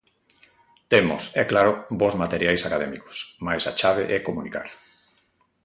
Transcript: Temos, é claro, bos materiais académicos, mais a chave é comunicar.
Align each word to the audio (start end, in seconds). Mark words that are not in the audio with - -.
Temos, 0.93 1.23
é 1.41 1.43
claro, 1.51 1.71
bos 1.99 2.15
materiais 2.23 2.61
académicos, 2.69 3.17
mais 3.45 3.63
a 3.69 3.73
chave 3.79 4.03
é 4.15 4.17
comunicar. 4.27 4.67